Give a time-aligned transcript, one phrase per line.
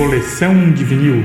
[0.00, 1.22] Coleção de vinil.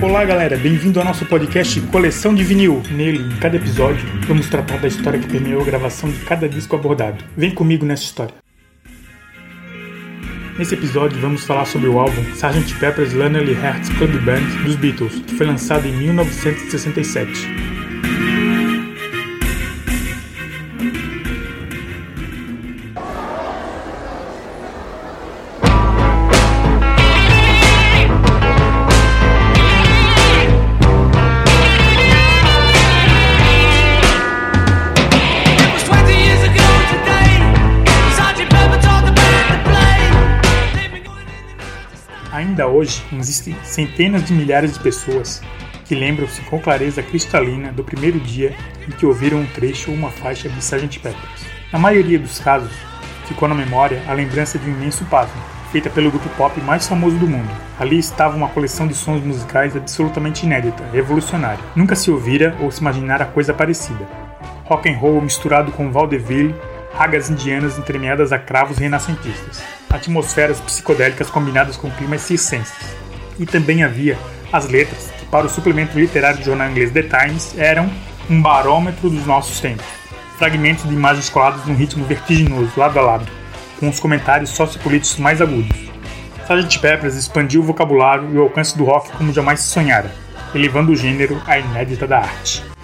[0.00, 2.82] Olá galera, bem-vindo ao nosso podcast Coleção de Vinil.
[2.90, 6.74] Nele, em cada episódio, vamos tratar da história que permeou a gravação de cada disco
[6.76, 7.22] abordado.
[7.36, 8.45] Vem comigo nessa história.
[10.58, 12.78] Nesse episódio vamos falar sobre o álbum Sgt.
[12.80, 17.75] Pepper's Lonely Hearts Club Band dos Beatles, que foi lançado em 1967.
[42.36, 45.40] Ainda hoje, existem centenas de milhares de pessoas
[45.86, 48.54] que lembram-se com clareza cristalina do primeiro dia
[48.86, 51.00] em que ouviram um trecho ou uma faixa de Sgt.
[51.00, 51.46] Peppers.
[51.72, 52.70] Na maioria dos casos,
[53.26, 55.40] ficou na memória a lembrança de um imenso pasmo,
[55.72, 57.48] feita pelo grupo pop mais famoso do mundo.
[57.80, 61.64] Ali estava uma coleção de sons musicais absolutamente inédita, revolucionária.
[61.74, 64.06] Nunca se ouvira ou se imaginara coisa parecida.
[64.66, 66.54] Rock and roll misturado com vaudeville,
[66.92, 72.94] ragas indianas entremeadas a cravos renascentistas atmosferas psicodélicas combinadas com climas circenses.
[73.38, 74.18] E também havia
[74.52, 77.90] as letras, que para o suplemento literário do jornal inglês The Times eram
[78.30, 79.86] um barômetro dos nossos tempos.
[80.38, 83.26] Fragmentos de imagens coladas num ritmo vertiginoso, lado a lado,
[83.80, 85.76] com os comentários sociopolíticos mais agudos.
[86.48, 86.78] Sgt.
[86.78, 90.12] Peppers expandiu o vocabulário e o alcance do rock como jamais se sonhara,
[90.54, 92.75] elevando o gênero à inédita da arte.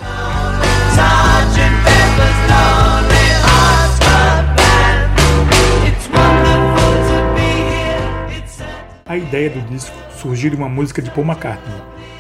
[9.48, 11.74] Do disco surgiu uma música de Paul McCartney,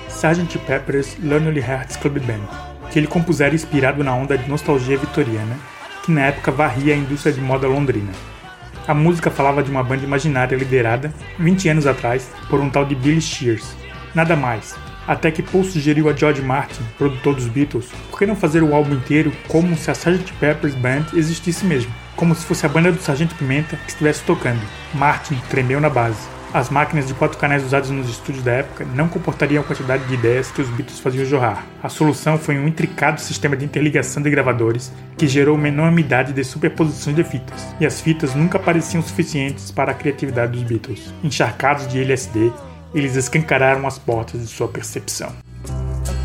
[0.08, 0.58] Sgt.
[0.66, 2.48] Pepper's Lonely Hearts Club Band,
[2.90, 5.56] que ele compusera inspirado na onda de nostalgia vitoriana,
[6.04, 8.10] que na época varria a indústria de moda londrina.
[8.88, 12.96] A música falava de uma banda imaginária liderada, 20 anos atrás, por um tal de
[12.96, 13.76] Billy Shears.
[14.12, 14.74] Nada mais,
[15.06, 18.74] até que Paul sugeriu a George Martin, produtor dos Beatles, por que não fazer o
[18.74, 20.32] álbum inteiro como se a Sgt.
[20.40, 24.60] Pepper's Band existisse mesmo, como se fosse a banda do Sargento Pimenta que estivesse tocando.
[24.92, 26.41] Martin tremeu na base.
[26.54, 30.12] As máquinas de quatro canais usadas nos estúdios da época não comportariam a quantidade de
[30.12, 31.64] ideias que os Beatles faziam jorrar.
[31.82, 36.44] A solução foi um intricado sistema de interligação de gravadores que gerou uma enormidade de
[36.44, 41.14] superposições de fitas, e as fitas nunca pareciam suficientes para a criatividade dos Beatles.
[41.24, 42.52] Encharcados de LSD,
[42.94, 45.32] eles escancararam as portas de sua percepção.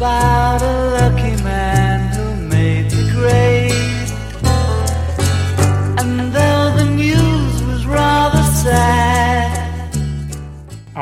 [0.02, 0.58] A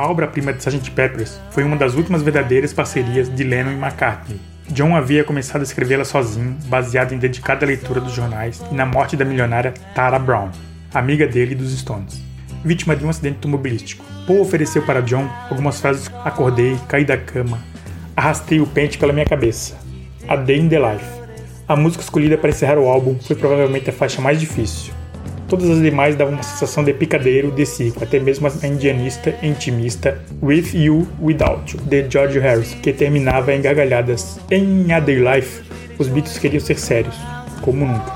[0.08, 0.92] obra-prima de Sgt.
[0.92, 4.40] Peppers foi uma das últimas verdadeiras parcerias de Lennon e McCartney.
[4.70, 9.16] John havia começado a escrevê-la sozinho, baseado em dedicada leitura dos jornais e na morte
[9.16, 10.50] da milionária Tara Brown,
[10.94, 12.22] amiga dele e dos Stones,
[12.64, 14.04] vítima de um acidente automobilístico.
[14.26, 17.60] Paul ofereceu para John algumas frases: Acordei, caí da cama,
[18.16, 19.78] arrastei o pente pela minha cabeça.
[20.28, 21.06] A Day in the Life.
[21.68, 24.94] A música escolhida para encerrar o álbum foi provavelmente a faixa mais difícil.
[25.48, 30.20] Todas as demais davam uma sensação de picadeiro de circo, até mesmo a indianista intimista
[30.42, 34.40] With You Without You, de George Harrison, que terminava em gargalhadas.
[34.50, 35.62] Em A Day Life,
[36.00, 37.16] os Beatles queriam ser sérios,
[37.62, 38.12] como nunca.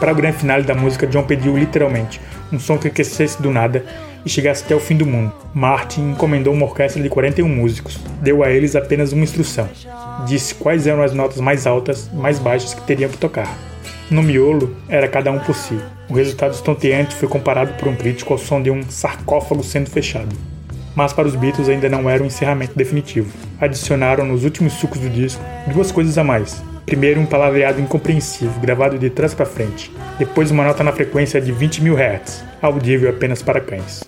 [0.00, 2.20] Para o grande finale da música, John pediu literalmente
[2.52, 3.84] um som que aquecesse do nada
[4.26, 5.32] e chegasse até o fim do mundo.
[5.54, 9.68] Martin encomendou uma orquestra de 41 músicos, deu a eles apenas uma instrução.
[10.26, 13.73] Disse quais eram as notas mais altas mais baixas que teriam que tocar.
[14.14, 15.76] No miolo, era cada um por si.
[16.08, 20.36] O resultado estonteante foi comparado por um crítico ao som de um sarcófago sendo fechado.
[20.94, 23.32] Mas para os Beatles ainda não era um encerramento definitivo.
[23.60, 25.42] Adicionaram nos últimos sucos do disco
[25.72, 26.62] duas coisas a mais.
[26.86, 29.90] Primeiro, um palavreado incompreensível, gravado de trás para frente.
[30.16, 34.04] Depois, uma nota na frequência de 20 mil Hz, audível apenas para cães.